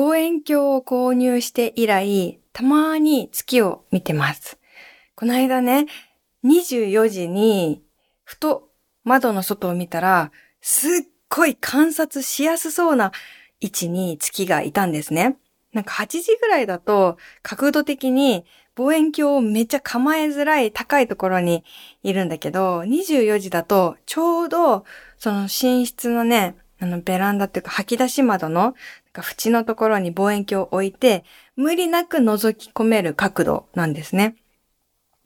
[0.00, 4.58] 望遠鏡を購入して以来、たまに月を見てます。
[5.14, 5.88] この間ね、
[6.42, 7.82] 24時に、
[8.24, 8.70] ふと
[9.04, 10.32] 窓の外を見たら、
[10.62, 10.90] すっ
[11.28, 13.12] ごい観察しやすそうな
[13.60, 15.36] 位置に月がいたんですね。
[15.74, 18.46] なんか8時ぐらいだと角度的に
[18.76, 21.62] 望遠鏡をめっちゃ構えづらい高いところに
[22.02, 24.86] いるんだけど、24時だとちょうど
[25.18, 28.74] その寝室のね、あのベランダっていうか吐き出し窓の
[29.14, 31.24] 縁のところに望遠鏡を置いて、
[31.56, 34.36] 無理なく覗き込める角度なんですね。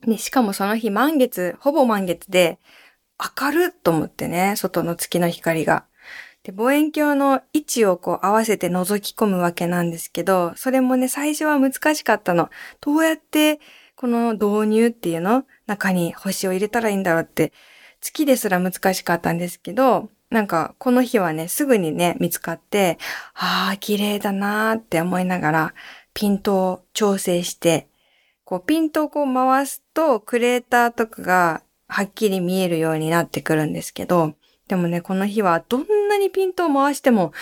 [0.06, 2.58] で、しかもその日満月、ほぼ満月で、
[3.40, 5.84] 明るっと思ってね、外の月の光が。
[6.42, 12.50] で、望遠鏡の位置をこう合わせて覗き込むわけなんですけど、それもね、最初は難しかったの。
[12.80, 13.60] どうやって
[13.96, 15.44] この導入っていうの？
[15.66, 17.52] 中に星を入れたらいいんだろうって、
[18.00, 22.98] 月ですら難しかったんですけど、なんかこの日はね、すぐにね、見つかって、
[23.34, 25.74] ああ、綺麗だなーって思いながら、
[26.12, 27.88] ピントを調整して、
[28.44, 34.34] こうピントをこう回すとクレーターとかがはっきり見えるようになってくるんですけど、
[34.66, 37.32] でもね、この日はどんなにピントを回しても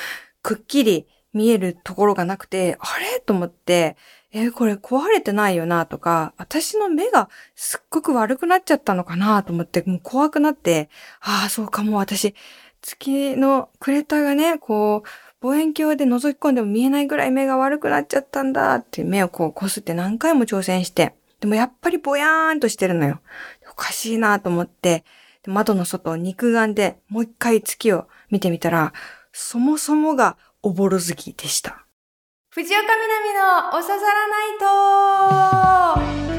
[0.42, 3.20] くっきり見えるところがなくて、あれ？
[3.20, 3.96] と思って、
[4.32, 10.88] え、これ壊れてないよなとか、私の目がすっごく悪くなっちゃったのかなと思って、もう怖くなって、
[11.20, 12.34] ああ、そうかも私、
[12.82, 15.08] 月のクレーターがね、こう、
[15.40, 23.20] 望遠鏡で覗き込んでも見えないぐらい目が悪くなっちゃったんだって目をこうこすって何回も挑戦して、でもやっぱりぼやーんとしてるのよ。
[23.70, 25.04] おかしいなと思って、
[25.46, 28.92] 窓の外を肉眼でもう一回月を見てみたら、
[29.32, 31.86] そもそもがおぼろ月でした。
[32.50, 32.94] 藤岡みな
[33.72, 36.31] みのおささらないと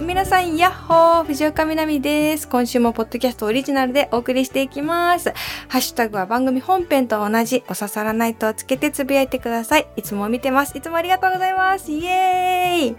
[0.00, 2.48] 皆さん、やっほー藤岡みなみです。
[2.48, 5.34] 今週もポッドキャストオリジナルでお送りしていきます。
[5.68, 9.86] ハッシュタグは番組本編と同じ、お刺さらないとをつけてつぶやいてください。
[9.96, 10.76] いつも見てます。
[10.76, 11.92] いつもありがとうございます。
[11.92, 12.96] イエーイ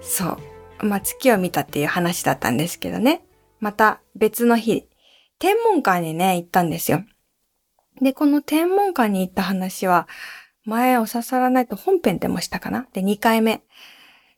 [0.00, 0.36] そ
[0.80, 0.86] う。
[0.86, 3.24] まあ、月を見たっていう話だったんですけどね。
[3.60, 4.88] また別の日、
[5.38, 7.04] 天文館にね、行ったんですよ。
[8.00, 10.08] で、この天文館に行った話は、
[10.64, 13.62] 前お刺さらないと本編でもしたかなで、2回目。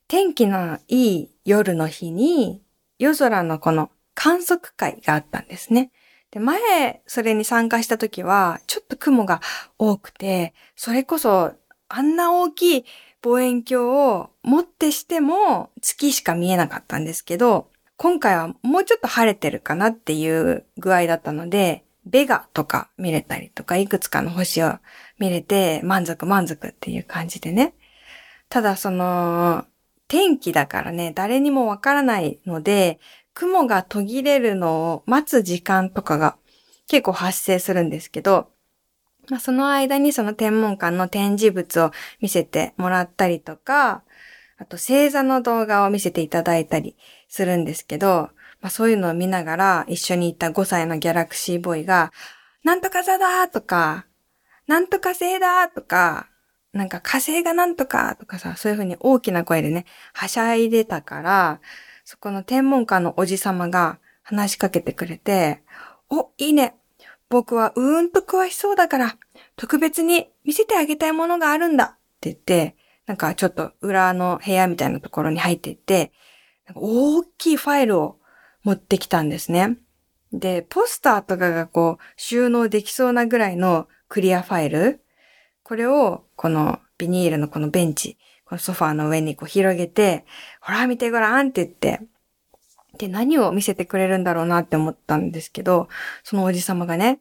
[0.09, 2.63] 天気のいい夜の日に
[2.99, 5.91] 夜空のこの観測会があったんですね。
[6.31, 9.41] で、前、それに参加した時は、ちょっと雲が
[9.79, 11.53] 多くて、それこそ、
[11.89, 12.85] あんな大きい
[13.23, 24.79] 望遠鏡を持ってしても月しか見えなかったんですけど、今回はもうちょっと晴れてるかなっていう具合だったので、ベガとか見れたりとか、いくつかの星を
[25.19, 27.75] 見れて満足満足っていう感じでね。
[28.49, 29.65] ただその、
[30.09, 33.01] 天気だからね、誰にもわからないので、
[33.33, 36.37] 雲が途切れるのを待つ時間とかが
[36.87, 38.49] 結構発生するんですけど、
[39.29, 44.05] まあ、その間にその天文館の展示物を見せてもらったりとか、
[44.57, 46.97] あと星座の動画を見せていただいたり
[47.29, 52.13] するんですけど、まあ、そういうのを見ながら一緒に行った5歳のギャラクシーボーイが、
[52.63, 54.07] なんとか座だとか、
[54.67, 56.29] なんとか星だとか、
[56.75, 61.61] なんか火星がなんとかとかさ、そういう風に大きな声でね、はしゃいでたから、
[62.05, 65.63] そこの天文館のおじさまが話しかけてくれて、
[66.11, 66.75] お、いいね。
[67.31, 69.17] 僕はうーんと詳しそうだから、
[69.57, 76.13] 特別に見せてあげたいものがあるんだって言って、なんかちょっと裏の部屋みたいなところに入っていって、
[76.75, 78.19] 大きいファイルを
[78.65, 79.77] 持ってきたんですね。
[80.33, 85.04] で、ポスターとかがこう収納できそうなぐらいのクリアファイル
[85.65, 90.25] これを、このビニールのこのベンチ、このソファーの上にこう広げて、
[90.61, 92.01] ほら見てごらんって言って、
[92.99, 95.89] で、何を見せてくれるんだろうなって思ったんですけど、
[96.23, 97.21] そのおじさまがね、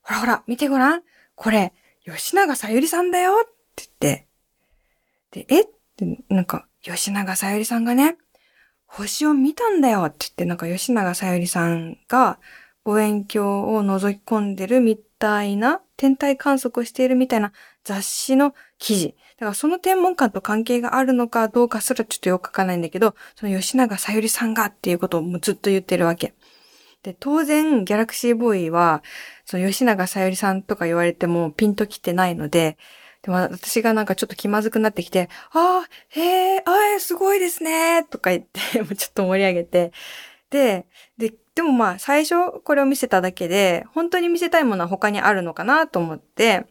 [0.00, 1.02] ほらほら、見てごらん。
[1.34, 1.74] これ、
[2.06, 4.26] 吉永さゆりさんだよって言って、
[5.32, 5.60] で、え？
[5.62, 8.16] って、なんか、吉永さゆりさんがね、
[8.86, 12.38] 星を見たんだよって言って、なんか吉永さゆりさんが
[12.84, 17.52] 望遠鏡を覗き込んでるみたいな、天体観測をしているみたいな
[17.84, 19.08] 雑誌の記事。
[19.36, 26.32] だからその天文館と関係があるのかどうかすらちょっとよくわかないんだけど、その吉永さゆりさんがっていうことをもうずっと言ってるわけ。
[27.02, 29.02] で、当然、ギャラクシーボーイは、
[29.44, 32.78] その吉永さゆりさんとか言われてもピンときてないので、
[33.20, 38.60] でも私がなんかちょっと気まずくなってきて、ああ、へえ、ああ、すごいですね、とか言って、
[38.96, 39.92] ちょっと盛り上げて、
[40.48, 40.86] で、
[41.18, 46.66] で、でもまあ最初これを見せただけで、本当に見せたいものは他にあるのかなと思って、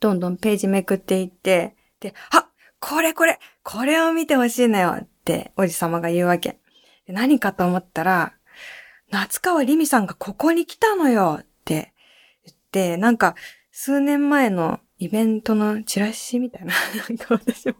[0.00, 2.48] どんどんページめくっていって、で、あ
[2.80, 6.58] これこれこれを見てほしいのよっておじさまが言うわけ。
[7.08, 8.34] 何かと思ったら、
[9.10, 11.92] 夏川りみさんがここに来たのよって
[12.44, 13.36] 言って、なんか、
[13.70, 16.74] 数年前のイベントのチラシみたいな、
[17.08, 17.74] なんか私も、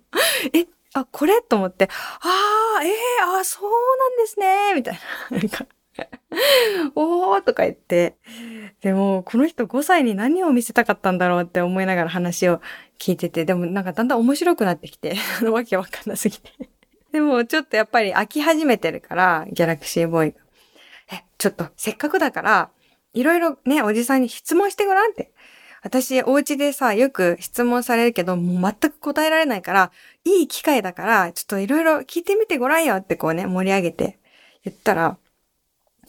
[0.52, 1.42] え、あ、これ？
[1.42, 1.88] と思って、
[2.20, 5.00] ああ、ええー、あそうなんですね、みたい
[5.30, 5.66] な。
[6.94, 8.16] おーとか言って、
[8.80, 12.60] でも、この人5歳に何を見せたかったんだろうって思いながら話を
[12.98, 16.50] 聞いてて、でもなんかだんだん面白くなってきて、 あのわけわかんなすぎて。
[17.12, 20.38] でも、ちょっとやっぱり飽き始めてるから、ギャラクシーボーイが。
[21.12, 22.70] え、ちょっと、せっかくだから、
[23.14, 25.32] いろいろね、おじさんに質問してごらんって。
[25.82, 29.92] 私、お家でさ、よく質問されるけど、もう全く答えられないから、
[30.24, 34.18] いい機会だから、ちょっといろいろ聞いてみてごらんよってこうね、盛り上げて
[34.64, 35.16] 言ったら、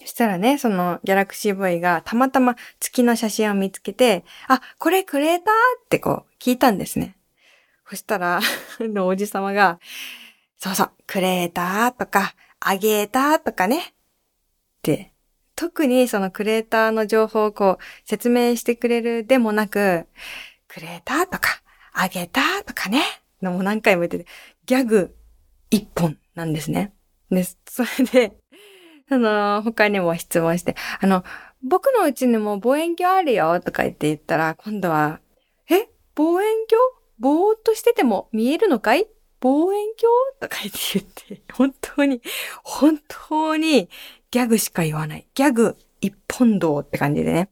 [0.00, 7.16] そしたらね、そのギャラクシーボーイがたまたま月の写真を見つけて、あ、これくれたってこう聞いたんですね。
[7.88, 8.40] そしたら、
[8.80, 9.80] のおじさまが、
[10.58, 13.78] そうそう、くれたとか、あげたとかね。
[13.78, 13.82] っ
[14.82, 15.12] て、
[15.56, 20.06] 特にそのクレーターの情報をこう説明してくれるでもなく、
[20.68, 21.62] クレーターとか、
[21.92, 23.02] あげたとかね。
[23.42, 24.26] のも何回も言ってて、
[24.66, 25.16] ギャグ
[25.70, 26.92] 一本なんですね。
[27.30, 28.36] で、それで、
[29.10, 31.24] あの、他にも質問して、あの、
[31.62, 35.20] 僕のうちにも望遠鏡あるよとか言って言ったら、今度は、
[35.70, 36.98] え望遠鏡？
[37.18, 39.08] ぼーっとしてても見えるのかい？
[39.40, 39.86] 望遠
[40.40, 40.40] 鏡？
[40.40, 40.78] とか言って
[41.26, 42.22] 言って、本当に、
[42.62, 43.88] 本当に
[44.30, 45.26] ギャグしか言わない。
[45.34, 47.50] ギャグ一本道って感じでね。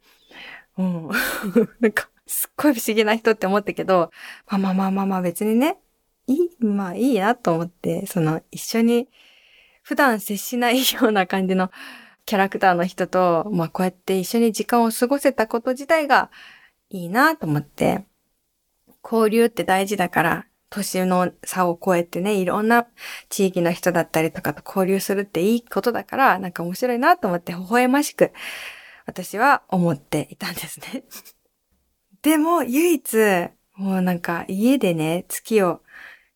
[0.79, 1.11] うん。
[1.81, 4.11] なんか、すっごい不思議な人って思ったけど、
[4.47, 5.79] まあまあまあまあまあ別にね、
[6.27, 9.09] いい、まあいいなと思って、その一緒に
[9.87, 11.71] 普段接しないような感じの
[12.25, 16.29] キャラクターの人と、まあこうやって一緒に時間を過ごせたこと自体が
[16.91, 18.05] いいなと思って、
[19.05, 22.89] 交流って大事だから、年の差を超えてね、いろんな
[23.29, 28.33] 地域の人だったりとかと交流するっていいことだから、なんか面白いなと思って微笑ましく、
[29.07, 31.05] 私は思っていたんですね。
[32.23, 33.17] でも、唯一、
[33.77, 35.81] もうなんか家でね、月を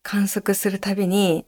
[0.03, 1.45] 観測するたびに、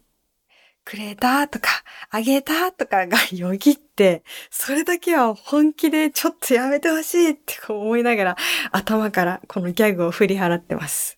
[0.85, 1.69] くれたとか、
[2.09, 8.38] あげたとかが よぎって、それだけは本気でちょっとやめてほしいって思いながら
[8.71, 11.18] 頭からこのギャグを振り払ってます。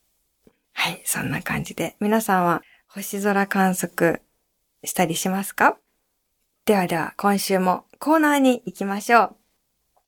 [0.73, 1.95] はい、そんな感じで。
[1.99, 4.21] 皆さんは星空観測
[4.83, 5.77] したりしますか？
[6.65, 9.35] ではでは、今週もコーナーに行きましょ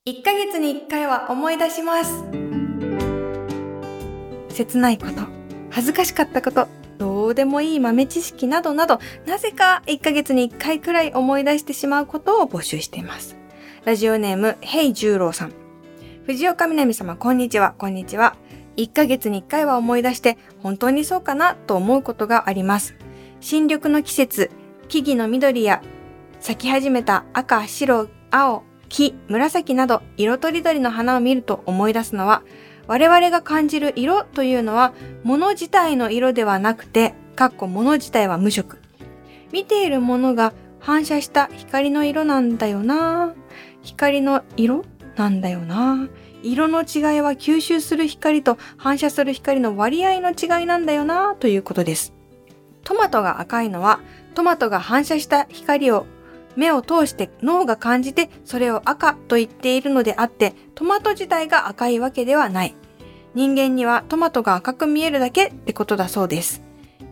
[0.06, 0.10] う。
[0.10, 2.24] 1ヶ月に1回は思い出します。
[4.50, 5.22] 切ないこと、
[5.70, 6.68] 恥ずかしかったこと、
[7.28, 13.36] どうでもいい豆知識などなど、なぜか1ヶ月に1回くらい思い出してしまうことを募集しています。
[13.84, 15.54] ラジオネーム、ヘイ十郎さん。
[16.26, 18.38] 藤岡みなみ様、こんにちは、こんにちは。
[18.78, 22.96] 1ヶ月に1回は思い出して本当にそうかなと思うことがあります。
[23.42, 24.50] 新緑の季節、
[24.88, 25.82] 木々の緑や
[26.40, 32.44] 咲き始めた赤、白、青、黄、紫など色とりどりの花を見ると思い出すのは
[32.88, 34.94] 我々が感じる色というのは
[35.24, 38.80] 物自体の色ではなくて、かっこ物自体は無色。
[39.52, 43.34] 見ているものが反射した光の色なんだよな
[43.82, 44.86] 光の色
[45.16, 46.08] なんだよな
[46.44, 52.14] 色の違いは吸収する光と反射する光の割合の違いなんだよなということです。
[52.84, 54.00] トマトが赤いのは
[54.34, 56.06] トマトが反射した光を
[56.58, 62.76] 目を通して脳が感じてそれを赤と言っているのであってトマト自体が赤いわけではない。
[63.34, 66.64] 人間にはトマトが赤く見えるだけってことだそうです。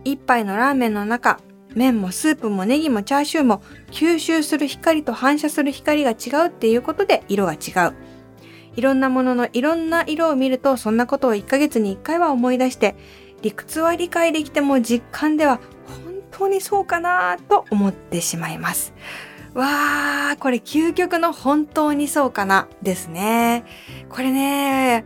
[0.03, 1.39] 一杯のラーメンの中、
[1.75, 3.61] 麺もスープもネギもチャーシューも
[3.91, 7.93] 吸収する光と反射する光が違うっていうことで色が違う。
[8.75, 12.95] いろんなもののいろんな色を見るとそんなことを1ヶ月に1回は思い出して
[13.41, 18.93] 理屈は理解できても実感では本当にそうかなと思ってしまいます。
[19.55, 23.63] わー、これ究極の本当にそうかなですね。
[24.09, 25.05] これね、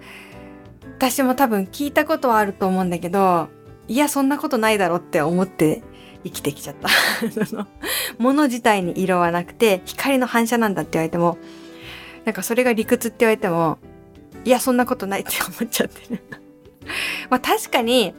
[0.97, 3.47] 私も多分聞いたことはあると思うんだけど、
[3.87, 5.83] いや、そんなことないだろって思って
[6.23, 6.89] 生きてきちゃった。
[8.17, 11.37] 物自体に色はなくて、光の反射なんだって言われても、
[12.25, 13.77] なんかそれが理屈って言われても、
[14.45, 16.23] いや、そんなことないって思っちゃってる。
[17.29, 18.15] まあ確かに、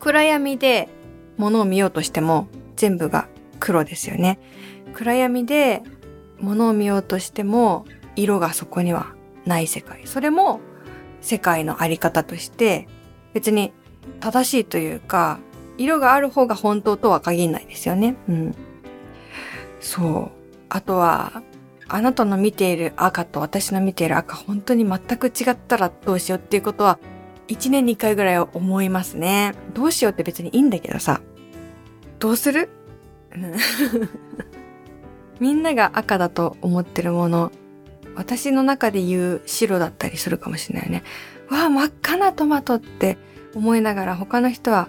[0.00, 0.88] 暗闇で
[1.36, 3.28] 物を見ようとしても全部が
[3.60, 4.40] 黒ですよね。
[4.94, 5.82] 暗闇で
[6.40, 7.84] 物を見ようとしても
[8.16, 9.14] 色がそこには
[9.46, 10.06] ない世界。
[10.06, 10.60] それも
[11.20, 12.88] 世界のあり方として
[13.32, 13.72] 別に
[14.20, 15.38] 正しいというか、
[15.78, 18.16] 色がある方が本当とは限らないですよね。
[18.28, 18.54] うん。
[19.80, 20.38] そう。
[20.68, 21.42] あとは、
[21.88, 26.98] あなたの見ている赤と私の見ている赤、本当に全く違ったらどうしようっていうことは、
[27.48, 29.54] 一年に一回ぐらいは思いますね。
[29.74, 31.20] どうしようって別にいいんだけどさ。
[32.18, 32.68] どうする？
[35.40, 37.50] みんなが赤だと思ってるもの、
[38.14, 41.02] 私の中で言う白だったりするかもしれないよね。
[41.48, 43.16] わあ、真っ赤なトマトって
[43.54, 44.88] 思いながら他の人は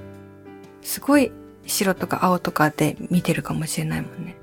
[0.81, 1.31] すごい
[1.65, 4.35] 白とか青とかで見てるかもしれないもんね。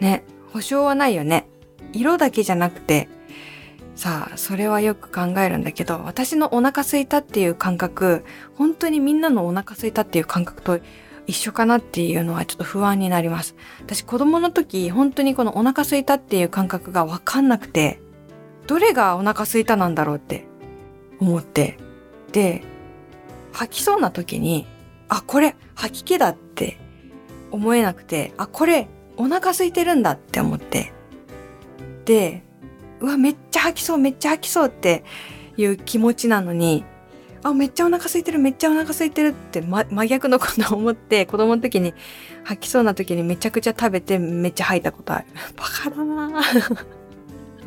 [0.00, 1.48] ね、保証はないよね。
[1.92, 3.08] 色だけじゃなくて、
[3.94, 10.80] さあ、それはよく考えるんだけど、私のお腹空いたっていう感覚、本当にみんなのお腹空いたっていう感覚と
[11.26, 13.56] 一緒かなっていうのはちょっと不安になります。
[13.80, 18.00] 私子供の時、本当にこのお腹空いたっていう感覚がわかんなくて、
[18.66, 20.46] どれがお腹空いたなんだろうって
[21.20, 21.78] 思って、
[22.32, 22.62] で、
[23.52, 24.66] 吐きそうな時に、
[25.08, 26.78] あ、これ吐き気だって
[27.50, 30.92] 思えなくて、あ、これお腹空いてるんだって思って、
[32.04, 32.42] で、
[33.00, 35.04] うわ、めっちゃ吐きそう、めっちゃ吐きそうって
[35.56, 36.84] いう気持ちなのに、
[37.46, 41.94] あ、めっちゃお腹空いてる、めっちゃお腹空いてるって、ま、真逆のことを思って、子供の時に
[42.44, 45.26] 吐きそうな時にめちゃくちゃ食べてめっちゃ吐いたことある。
[45.56, 46.42] バカだな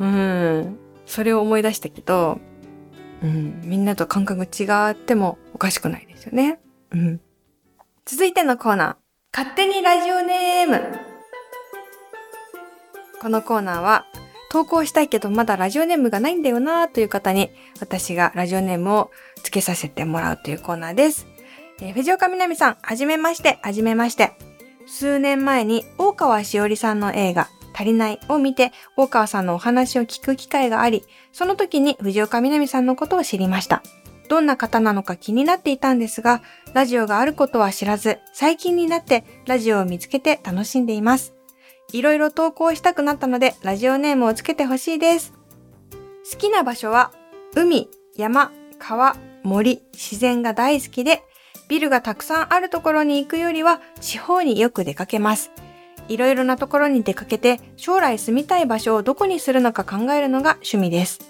[0.00, 0.78] うん。
[1.06, 2.40] それを思い出したけど、
[3.22, 6.60] うん、みんなと感覚違ってもおかしくないですよね。
[6.90, 7.20] うん。
[8.04, 8.96] 続いてのコーナー。
[9.32, 10.80] 勝手にラジオネーム。
[13.20, 14.06] このコーナーは、
[14.50, 21.26] 投稿したいけどまだラジオネームがないんだよなという方に、私がラジオネームを付けさせてもらうというコーナーです。
[21.80, 24.32] えー、藤岡みなみさん、はじめまして、はじめまして。
[24.88, 33.84] 数年前に大川しおりさんの映画、足りないを見て、大川さんのお話を聞く機会があり、その時に藤岡みなみさんのことを知りました。
[34.28, 36.42] どんな方なのか気になっていたんですが、
[36.74, 41.39] ラジオがあることは知らず、最近になってラジオを見つけて楽しんでいます。
[41.92, 45.32] いろいろ投稿したくなったので、ラジオネームをつけてほしいです。
[46.30, 47.12] 好きな場所は、
[47.54, 51.22] 海、山、川、森、自然が大好きで、
[51.68, 55.50] ビルがたくさんあるところに行くよりは、地方によく出かけます。
[56.08, 61.20] いろいろなところに出かけて、将来住みたい場所をどこにするのか考えるのが趣味です。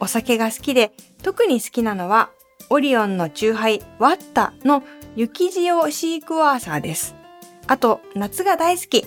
[0.00, 2.30] お酒が好きで、特に好きなのは、
[2.70, 4.82] オリオンのチューハイ、ワッタの
[5.16, 7.14] 雪塩シークワーサーです。
[7.66, 9.06] あと、夏が大好き。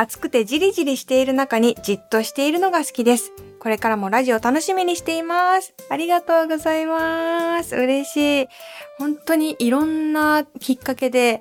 [0.00, 3.32] 暑くてじりじりしている中にじっとしているのが好きです。
[3.58, 5.74] これからもラジオ楽しみにしています。
[5.90, 7.76] ありがとうございます。
[7.76, 8.48] 嬉しい。
[8.96, 11.40] 本当にいろんなきっかけで、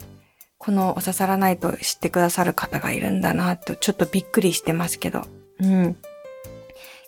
[0.57, 5.21] このお刺さらないと知ってくださる方がいるんだなと、ちょっとびっくりしてますけど。
[5.61, 5.95] うん。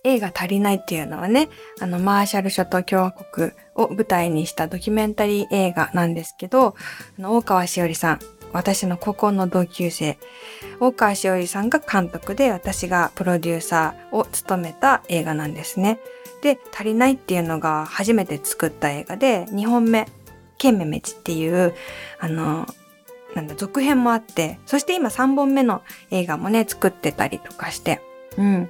[0.06, 1.50] 映画足りないっていうのはね、
[1.82, 6.76] あの、マーシャル諸島共和国を舞台にしたドキュメンタリー映画なんですけど、
[7.20, 8.20] あの大川しおりさん、
[8.54, 10.18] 私の高校の同級生、
[10.80, 16.00] 大川しおりさんが監督で私がプロデューサーを務めた映画なんですね。
[16.42, 20.08] で、足りないっていうのが初めて作った映画で、2本目、
[20.58, 21.74] ケンメメチっていう、
[22.20, 22.68] あの、
[23.36, 28.02] なんだ、続編もあって、そして今3本目の映画もね、作ってたりとかして、
[28.38, 28.70] うん。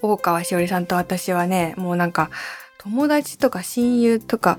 [0.00, 2.30] 大川しおりさんと私はね、もうなんか、
[2.78, 4.58] 友達とか親友とか、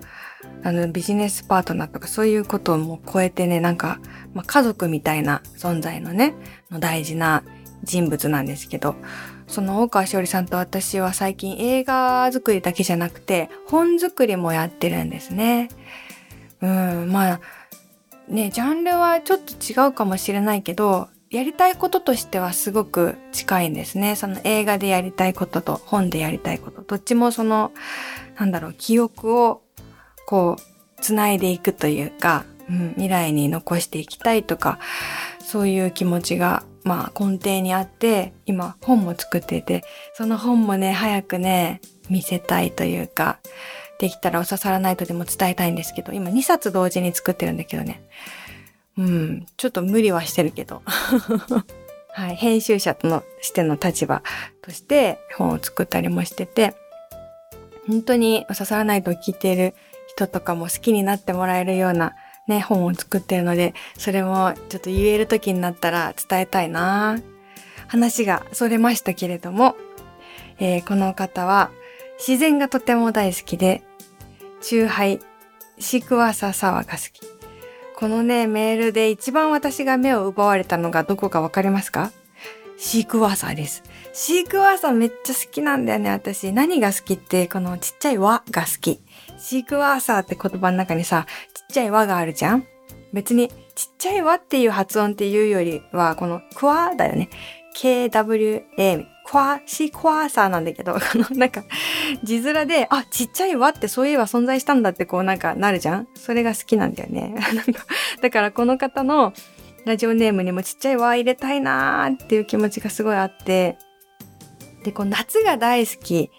[0.63, 4.00] あの、ビジネスパートナーとかそういうことをもう超えてね、なんか、
[4.34, 6.34] まあ、家族みたいな存在のね、
[6.70, 7.44] の大事な
[7.84, 8.96] 人物なんですけど、
[9.48, 15.70] その大川しおりさんと私は最近映画作りだけじゃなくて、本作りもやってるんですね。
[16.62, 17.41] うん、まあ、
[18.27, 24.15] ね、ジャンルはちょっと違うかもしれないけど、やりたいこととしてはすごく近いんですね。
[24.15, 26.82] その映画でやりたいことと本でやりたいこと。
[26.82, 27.72] どっちもその、
[28.38, 29.62] なんだろう、記憶を
[30.29, 34.77] こう、つないでいくというか、うん、未来に残していきたいとか、
[35.39, 39.83] そういう気持ちが、まあ根底にあって、今本も作っていて、
[40.13, 41.81] その本もね、早くね、
[42.12, 43.39] 見せたいというか、
[43.98, 48.03] できたらお刺さらないとでも伝えたいんですけど、今2冊同時に作ってるんだけどね。
[49.00, 50.83] うん、ちょっと無理はしてるけど。
[52.13, 54.21] はい、編集者とのしての立場
[54.62, 56.75] として本を作ったりもしてて、
[57.88, 59.74] 本当にお刺さらないと聞いている
[60.19, 62.15] 人とかも好きになってもらえるような
[62.47, 67.19] ね、本を作ってるので、それもちょっと言える時になったら伝えたいな
[67.88, 69.75] 話がそれましたけれども、
[70.59, 71.69] えー、この方は
[72.17, 73.83] 自然がとても大好きで、
[74.61, 75.19] チューハイ、
[75.77, 77.21] シークワーサーサワーが好き。
[77.95, 82.11] このね、メールで一番私が目を奪われたのがどこかわかりますか？
[82.77, 83.83] シークワーサーです。
[84.13, 86.51] シークワーサーめっちゃ好きなんだよね、私。
[86.51, 89.01] 何が好きって、このちっちゃい輪が好き。
[89.39, 92.65] シークワーサーって言葉の中にさ、ちっちゃい輪があるじゃん？
[93.13, 97.29] 別に、ちっちゃい輪っていう発音っていうよりは、このクワだよね。
[97.75, 101.63] KWA、クワ、シークワーサーなんだけど、 このなんか、
[102.24, 106.08] 字面で、あ、ちっちゃい輪ってそういえば存在したんだってこうなんかなるじゃん？
[106.15, 107.36] それが好きなんだよね。
[108.22, 109.34] だからこの方の
[109.86, 113.77] ラジオネームにもちっちゃい輪入れたいなーっていう気持ちがすごいあって、
[114.84, 116.31] でで、こう夏が大好き。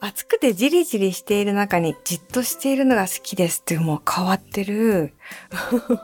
[0.00, 5.14] 暑くてじりじりしている中にじっとしているのが好きですってもう変わってる。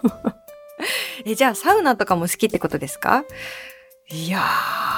[1.25, 3.25] え、じゃあサウナとかも好きってことですか？
[4.09, 4.41] いや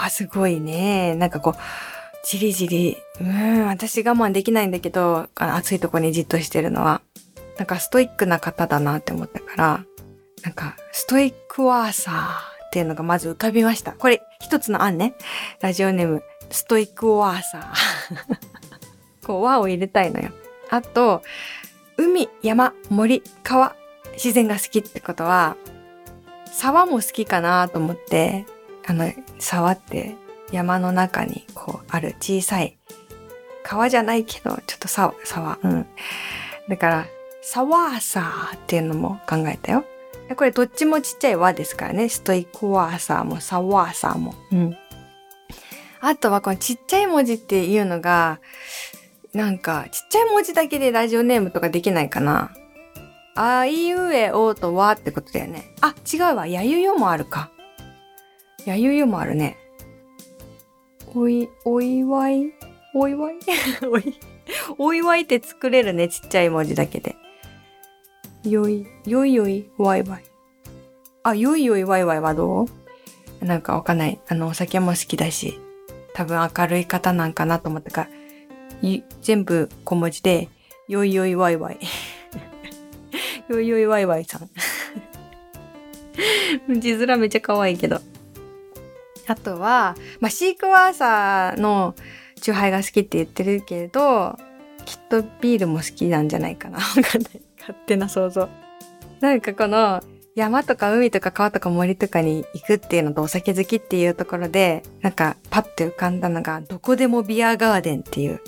[0.05, 1.15] ー、すごいね。
[1.17, 1.55] なんかこう、
[2.27, 7.03] じりじり、うん、私我慢できないんだけど、暑いとこにじっとしてるのは。
[7.59, 9.85] なんかストイックな方だなって思ったから、
[10.43, 13.93] なんか、ストイックワーサーっていうのがまず浮かびました。
[13.93, 15.15] これ、一つの案ね。
[15.61, 18.54] ラジオネーム、ストイックワーサー。
[19.25, 20.31] こう、和を入れたいのよ。
[20.71, 21.23] あと、
[21.97, 23.75] 海、山、森、川、
[24.15, 25.57] 自然が好きってことは、
[26.53, 28.47] 沢も好きかなと思って、
[28.87, 30.15] あの、沢って
[30.53, 32.77] 山の中にこうある小さい
[33.65, 35.87] 川じゃないけど、ちょっと沢、沢、うん。
[36.69, 37.07] だから、
[37.43, 39.85] サワーサーっていうのも考えたよ。
[40.37, 42.09] これどっちもちっちゃい和ですからね。
[42.09, 44.35] ストイックワーサーもサワーサーも。
[44.53, 44.77] うん。
[46.01, 48.39] あとはこのちっちゃい文字っていうのが、
[49.35, 52.53] なんかちっちゃい文字だけでラジオネームとかできないかな。
[53.35, 55.75] あいうえおとわってことだよね。
[55.81, 56.47] あ、違うわ。
[56.47, 57.51] やゆよもあるか。
[58.65, 59.57] やゆよもあるね。
[61.15, 62.53] おい、お祝い？
[62.95, 63.35] お祝い？
[63.91, 64.21] おい、
[64.79, 66.09] お祝いって作れるね。
[66.09, 67.17] ちっちゃい文字だけで。
[68.45, 70.25] よい、よいよい、わいわい。
[71.25, 72.67] あ、よいよいわいわいはど
[73.43, 73.45] う？
[73.45, 74.21] なんかわかんない。
[74.29, 75.59] あの、お酒も好きだし、
[76.15, 78.09] 多分明るい方なんかなと思ったから、
[79.23, 80.49] 全部小文字で、
[80.89, 81.79] よいよいわいわい。
[83.49, 84.51] よいよいわいわいさん。
[86.81, 88.01] 字面めっちゃ可愛いけど。
[89.27, 91.95] あとは、まあ、シークワーサーの
[92.41, 94.37] チューハイが好きって言ってるけど、
[94.85, 96.79] きっとビールも好きなんじゃないかな。
[97.59, 98.49] 勝手な想像。
[99.21, 100.03] なんかこの、
[100.35, 108.41] 山とか海とか川とか森とかに行くっていうのとお酒好きっていうところで、なんかパッて浮かんだのが、どこでもビアガーデンっていう。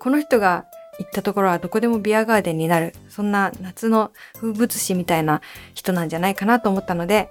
[0.00, 0.64] この人が
[0.98, 2.94] 行ったところはどこでもビアガーデンになる。
[3.08, 5.42] そんな夏の風物詩みたいな
[5.74, 7.30] 人なんじゃないかなと思ったので、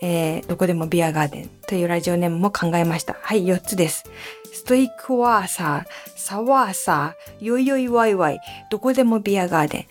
[0.00, 3.16] えー、どこでもビアガーデンというラジオネームも考えました。
[3.20, 4.04] はい、4つです。
[4.52, 9.86] ストイックワーサー、サワーサー、ヨイヨイワイワイ、どこでもビアガーデン。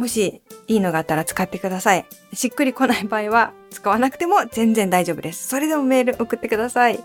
[0.00, 2.06] もしいいのがあったら使ってください。
[2.32, 5.48] しっくりこない場合は使わなくても全然大丈夫です。
[5.48, 7.02] それでもメール送ってください。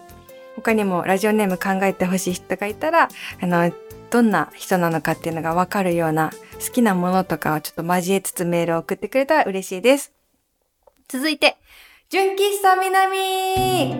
[0.55, 3.09] 他にもラジオネーム考えてほしい人がいたら、
[3.41, 3.71] あの、
[4.13, 6.29] どんな人なのかっていうのがわかるような
[6.63, 10.13] 好きなものとかをちょっと交えつつメールを送ってくれたら嬉しいです。
[11.07, 11.57] 続いて、
[12.09, 13.95] 純喫茶南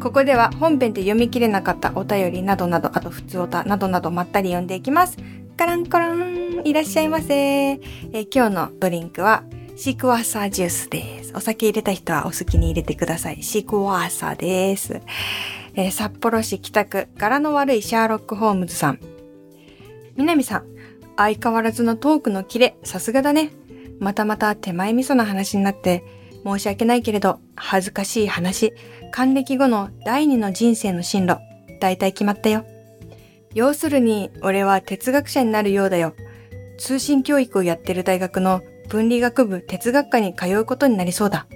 [0.00, 5.16] ここでは本編で読み切れなかったお便りなどなど、あと普通おたなどなどまったり読んでいきます。
[5.56, 7.78] カランコランいらっしゃいませ、え、
[8.30, 9.44] 今日のドリンクは
[9.76, 11.32] シークワーサージュースです。
[11.34, 13.42] お酒入れた人はお好きに入れてください。
[13.42, 15.00] シークワーサーです。
[15.78, 18.98] えー、札幌市北区、柄の悪いシャーロック・ホームズさん。
[20.16, 20.64] 南さん、
[21.16, 23.52] 相変わらずのトークのキレ、さすがだね。
[24.00, 26.02] またまた手前味噌な話になって、
[26.44, 28.72] 申し訳ないけれど、恥ずかしい話、
[29.12, 31.38] 還暦後の第二の人生の進路、
[31.78, 32.64] 大体決まったよ。
[33.54, 36.14] 要するに、俺は哲学者になるようだよ。
[36.78, 41.46] 通信教育をやってる大学の分理学部哲学科に通うことになりそうだ。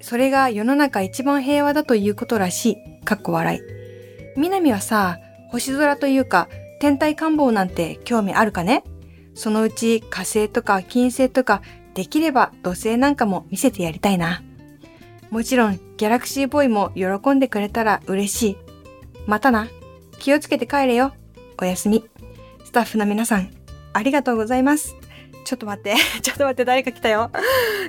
[0.00, 2.91] それが世の中一番平和だということらしい。
[3.04, 3.60] かっこ笑い。
[4.36, 5.18] 南はさ、
[5.50, 6.48] 星空というか、
[6.80, 8.84] 天体観望なんて興味あるかね？
[9.34, 11.62] そのうち火星とか金星とか、
[11.94, 14.42] できれば土星なんかも見せてやりたいな。
[15.30, 18.56] もちろん、ギャラクシーボーイも喜んでくれたら嬉しい。
[19.26, 19.68] またな。
[20.18, 21.12] 気をつけて帰れよ。
[21.60, 22.04] おやすみ。
[22.64, 23.50] スタッフの皆さん、
[23.92, 24.94] ありがとうございます。
[25.44, 25.94] ちょっと待って。
[26.22, 27.30] ちょっと待って、誰か来たよ。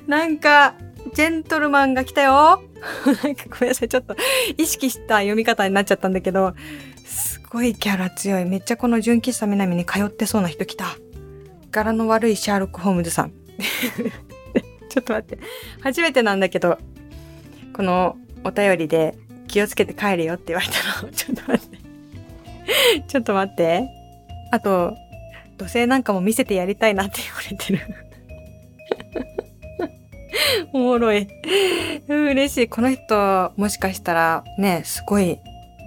[0.07, 0.75] なんか、
[1.13, 2.63] ジェントルマンが来たよ。
[3.23, 3.89] なんかごめんなさい。
[3.89, 4.15] ちょっと
[4.57, 6.53] 意識した読み方になっちゃったんだけど、
[7.05, 8.45] すごいキャラ強い。
[8.45, 10.85] めっちゃこの純喫茶南に通ってそうな人来た。
[11.71, 13.31] 柄の悪いシャーロック・ホームズさん。
[14.89, 15.43] ちょっと待って。
[15.81, 16.77] 初めてなんだけど、
[17.73, 19.15] このお便りで
[19.47, 21.09] 気をつけて帰れよって言われたの。
[21.13, 21.77] ちょっと待って。
[23.07, 23.89] ちょっと待って。
[24.51, 24.95] あと、
[25.57, 28.02] 土星なんかも見せてやりたいなって言われてる
[30.73, 31.27] おもろい。
[32.07, 32.67] 嬉しい。
[32.67, 35.39] この人、もしかしたらね、すごい、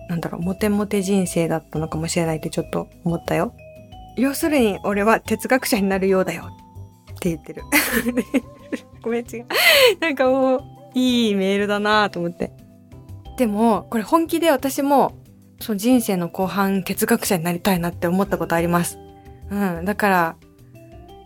[0.08, 3.54] なんだろう、モテモテ人生だったのかもしれないってちょっと思ったよ。
[4.16, 6.50] 要するに、俺は哲学者になるようだよ。
[7.12, 7.62] って言ってる。
[9.02, 9.46] ごめん、違う。
[10.00, 10.62] なんかもう、
[10.94, 12.50] いいメールだなと思って。
[13.36, 15.12] でも、これ本気で私も、
[15.60, 18.98] その人生の後半哲学者になりたいなって思ったことあります。
[19.50, 19.84] うん。
[19.84, 20.36] だから、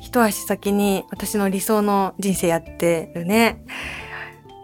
[0.01, 3.65] 一足先に私の理想の人生やってるね。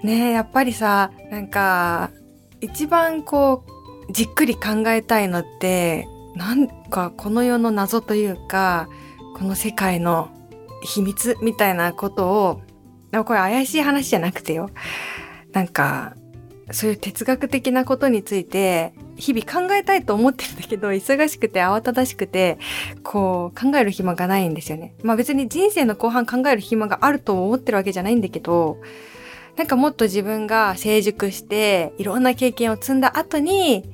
[0.02, 2.10] ねえ、やっぱりさ、なんか、
[2.60, 3.64] 一番こ
[4.08, 8.88] う、じっくり考えたいのって、なんかこの世の謎というか、
[9.36, 10.30] この世界の
[10.82, 12.62] 秘密みたいなことを、
[13.10, 14.70] でもこれ怪しい話じゃなくてよ。
[15.52, 16.14] なんか、
[16.70, 22.58] そういう哲学的なことについて、日々考えたいと思ってるんだけど、忙しくて慌ただしくて、
[23.02, 24.94] こう、考える暇がないんですよね。
[25.02, 28.78] まあ別に人生の後半考える暇があると思ってるわけじゃないんだけど、
[29.56, 33.84] なんかもっと自分が成熟して、いろんな経験を積んだ後に、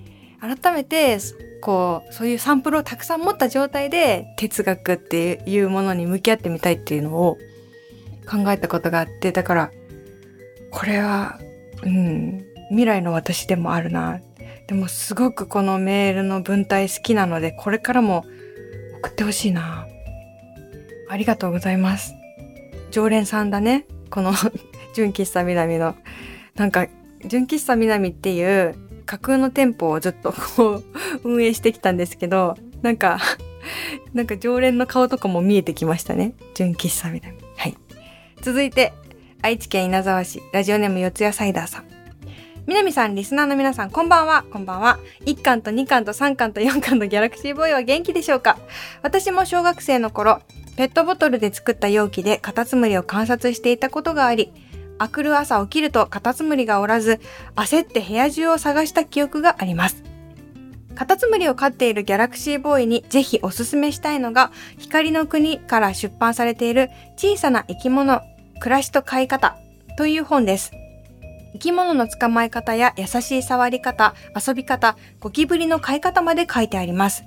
[0.40, 1.18] 改めて、
[1.60, 7.38] こう、そういうサンプルをたくさん持った状態で、哲学っていうものに向き合ってみたいっていうのを
[8.28, 9.70] 考えたことがあって、だから、
[10.72, 11.38] これは、
[11.84, 14.20] うん、未来の私でもあるな。
[14.72, 18.24] でもすごくこのメールの文体好きなので、これからも
[19.00, 19.86] 送ってほしいな。
[21.10, 22.14] ありがとうございます。
[22.90, 23.84] 常連さんだね。
[24.08, 24.32] この
[24.96, 25.94] 純喫茶南の。
[26.54, 26.86] なんか、
[27.26, 30.84] 純喫茶南っていう架空の店舗をずっとこう
[31.22, 33.18] 運営してきたんですけど、なんか、
[34.14, 36.32] なんか常連の顔とかも見えてきましたね。
[36.54, 37.36] 純喫茶南。
[37.58, 37.76] はい。
[38.40, 38.94] 続いて、
[39.42, 41.91] 愛知県稲沢市、ラジオネーム四谷サイダーさん。
[42.66, 44.44] 南さん、リスナーの皆さん、こんばんは。
[44.52, 45.00] こんばんは。
[45.26, 48.56] 1巻と2巻と3巻と4巻のギャラクシーボーイは元気でしょうか？
[49.02, 50.40] 私も小学生の頃、
[50.76, 54.52] ペットボトルで作った容器でカタツムリを観察していたことがあり、
[54.98, 57.20] あくる朝起きるとカタツムリがおらず、
[57.56, 60.04] 焦って部屋中を探した記憶があります。
[60.94, 68.20] カタツムリを飼っているギャラクシーボーイにぜひおすすめしたいのが、光の国から出版されている小さな生き物、
[68.60, 69.56] 暮らしと飼い方
[69.98, 70.70] という本です。
[71.52, 77.24] 生き物の捕まえ方や優しい触り方、遊び方、ゴキブリの飼い方まで書いてあります。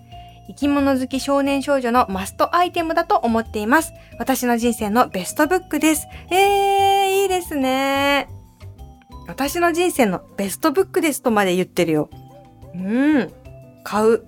[0.47, 3.93] 生き物好き少年少女のマストアイテムだと思っています。
[4.19, 6.07] 私の人生のベストブックです。
[6.29, 8.27] えー、いいですね。
[9.27, 12.09] 私の人生のベストブックですとまで言ってるよ。
[12.75, 13.31] うん。
[13.83, 14.23] 買う。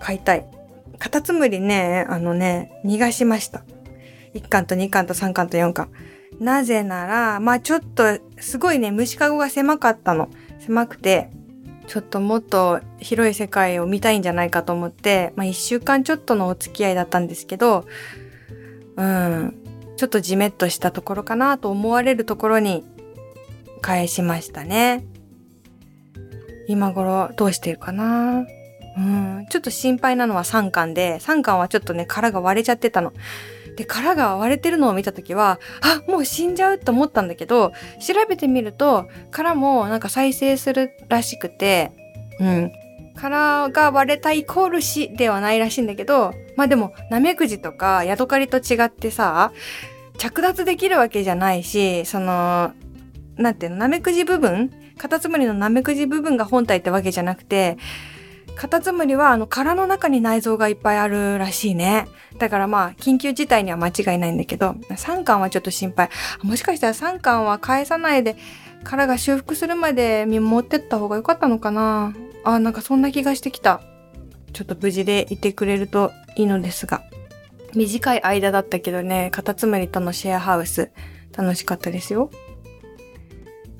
[0.00, 0.46] 買いたい。
[0.98, 3.64] カタツムリね、あのね、逃がしました。
[4.34, 5.90] 1巻と2巻と3巻と4巻。
[6.42, 10.28] なぜなら、まあちょっと、すごいね、虫かごが狭かったの。
[10.58, 11.30] 狭くて、
[11.86, 17.86] ちょっともっと広い世界を見たいんじゃないかと思って、まあ一週間ちょっとのお付き合いだったんですけど、
[18.96, 19.54] うん、
[19.96, 22.84] ちょっとじめっとしたところかなと思われるところに
[23.80, 25.04] 返しましたね。
[26.68, 28.46] 今頃どうしてるかな？
[28.96, 33.12] うん、ちょっと心配なのは3巻で、3巻はちょっとね、殻が割れちゃってたの。
[33.76, 41.92] で、殻が割れてるのを見たときは、あ、もう死んじゃうと思ったんだけど、調べてみると、殻もなんか再生するらしくて、
[42.38, 42.72] うん。
[43.14, 49.52] 殻が割れたイコール死ではないらしいんだけど、まあでも、ナメクジとかヤドカリと違ってさ、
[50.18, 52.72] 着脱できるわけじゃないし、その、
[53.36, 57.76] なんていうの、ナメクジ部分カタツムリのナメクジ部分が本体ってわけじゃなくて、
[58.56, 62.06] カタツムリはあの殻の中に内臓がいっぱいあるらしいね。
[62.38, 66.10] だからまあ、緊急事態には間違いないんだけど、3巻はちょっと心配。
[66.42, 68.36] もしかしたら3巻は返さないで、
[68.84, 73.80] 殻が修復するまで見守ってった方が良かったのかなあ、なんかそんな気がしてきた。
[74.52, 77.02] ちょっと無事でいてくれるといいのですが。
[77.74, 80.90] 短い間だったけどね、カタツムリとのシェアハウス、
[81.36, 82.30] 楽しかったですよ。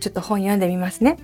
[0.00, 1.18] ちょっと本読んでみますね。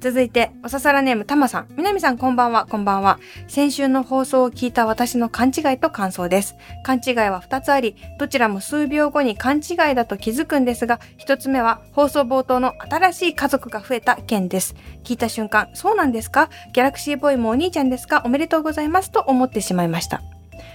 [0.00, 1.68] 続いて、おささらネームたまさん。
[1.76, 3.18] みなみさんこんばんは、こんばんは。
[3.48, 6.56] 先週の放送を聞いた私の勘違いと感想です。
[6.84, 14.74] 勘違いは2つあり、どちらも数秒後に勘違いだと気づくんですが、1つ目は放送冒頭の新しい家族が増えた件です。
[15.04, 16.48] 聞いた瞬間、そうなんですか？
[16.72, 18.22] ギャラクシーボーイもお兄ちゃんですか？
[18.24, 20.22] おめでとうございますと思ってしまいました。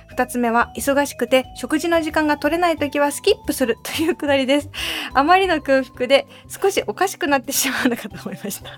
[0.08, 4.70] 二つ目は、忙しくて食事の時間が取れない時はスキップする というくだりです。
[5.14, 8.70] あまりの空腹で少しおかしくなってしまうのかと思いました。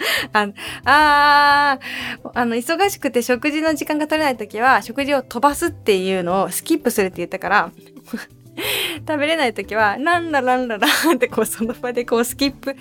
[0.32, 0.52] あの
[0.84, 7.72] あーあの、忙しくて食事の時間が取れない時は食事を飛ばすっていうのをスキップするって言ったから、
[9.06, 12.74] 食べれない時は、ランラランラランってこうその場でこうスキップ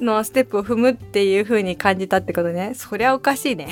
[0.00, 2.72] のステップを踏むっていう風に感じたってことね。
[2.74, 3.68] そりゃおかしいね。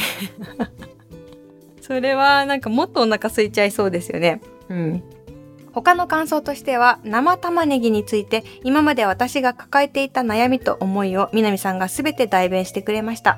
[1.80, 4.40] それはなんかもっとお腹空いちゃいそうですよね。
[4.68, 5.02] うん。
[5.76, 13.36] 他の感想としては、生玉ねぎについて、今まで私が抱えていた悩みと思いを、南さんがすべて代弁してくれました。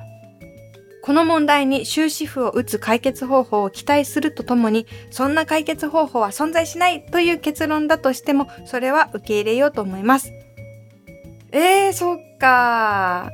[1.01, 10.31] この問題に終止符を打つ解決方法を期待するとともに、そんな解決方法は存在しないという結論だとしても、それは受け入れようと思います。
[11.51, 13.31] えー、そっか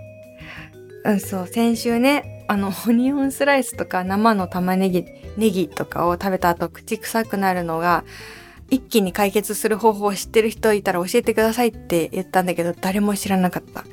[1.03, 5.05] うん、そう、先週ね、あの、オニオンスライスとか生の玉ねぎ、
[5.37, 8.03] ネギとかを食べた後口臭くなるのが、
[8.69, 13.85] 一気に解決する方法を知ってる人いたら教えてくださいって言ったんだけど、誰も知らなかった。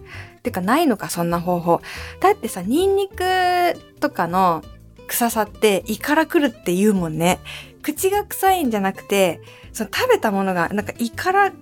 [0.42, 1.82] てかないのか、そんな方法。
[2.20, 4.64] だってさ、ニンニクとかの
[5.08, 7.38] 臭さって胃から来るって言うもんね。
[7.82, 9.40] 口が臭いんじゃなくて、
[9.72, 11.52] その食べたものが、なんか胃から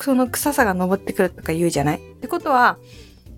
[0.00, 1.96] その臭さが昇ってくるとか言うじゃない？
[1.96, 2.76] ってことは、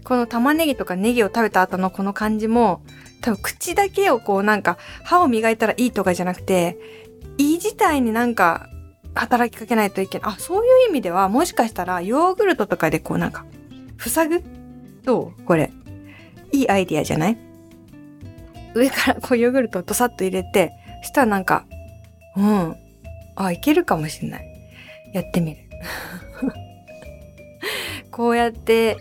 [0.05, 2.83] この玉ねぎとかネギを食べた後のこの感じも、
[3.21, 6.79] 多分口だけをこうなんか歯を磨いたらいいとかじゃなくて、
[7.39, 8.67] 胃自体になんか
[9.15, 10.33] 働きかけないといけない。
[10.35, 13.45] あ、そういう意味ではもしかしたらヨーグルトとかでこうなんか、
[13.99, 14.43] 塞ぐ？
[15.05, 15.43] どう？
[15.45, 15.71] これ。
[16.53, 17.39] いいアイディアじゃない？
[18.75, 21.65] 上からこうヨーグルトをドサッと入れて、したらなんか、
[22.37, 22.77] うん。
[23.37, 24.47] あ、いけるかもしんない。
[25.13, 25.59] やってみる。
[28.11, 28.97] こうやって、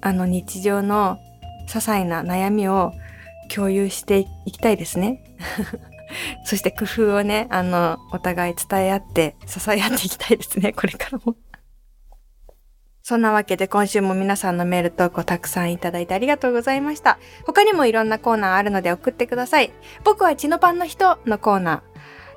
[0.00, 1.18] あの日常の
[1.68, 2.92] 些細な悩みを
[3.54, 5.22] 共有していきたいですね。
[6.44, 11.36] そして工夫をね、あの、お互い伝え合って、支え合っていきたいですね、これからも。
[13.02, 17.18] そんなわけで今週も皆さんのメール投稿たくさんいただいてありがとうございました。
[17.46, 19.72] 他にもいろんなコーナーあるので送ってください。
[20.04, 21.80] 僕は血のパンの人のコーナー、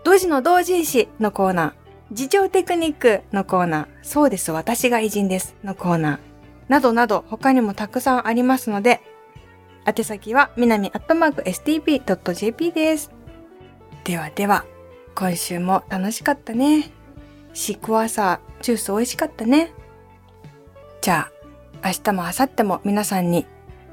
[0.06, 1.74] 同時の同人誌のコーナー、
[2.12, 6.20] 自情テクニックのコーナー、そうです、私が偉人ですのコーナー、
[6.70, 9.02] などなど他にもたくさんありますので、
[9.86, 13.12] 宛先は、みなみアットマーク stp.jp です。
[14.04, 14.66] ではでは、
[15.16, 16.92] 今週も楽しかったね。
[17.54, 19.74] シークワーサー、ジュース美味しかったね。
[21.02, 21.30] じゃ
[21.84, 23.46] あ、明日も明後日も皆さんに、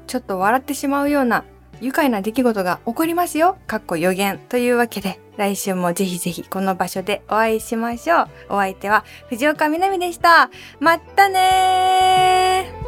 [0.07, 1.45] ちょっと笑ってしまうような
[1.81, 3.57] 愉快な出来事が起こりますよ。
[3.67, 4.39] かっこ予言。
[4.49, 8.27] というわけで、来週もぜひぜひこの場所でお会いしましょう。
[8.49, 10.49] お相手は藤岡みなみでした。
[10.79, 12.78] まったねー